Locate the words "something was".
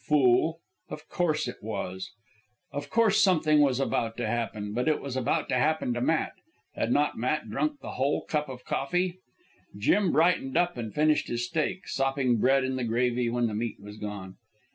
3.23-3.79